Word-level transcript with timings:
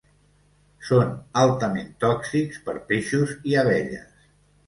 Són 0.87 1.11
altament 1.41 1.91
tòxics 2.05 2.59
per 2.69 2.75
peixos 2.93 3.35
i 3.51 3.55
abelles. 3.65 4.27